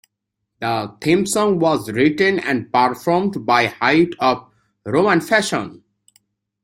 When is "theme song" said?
0.99-1.59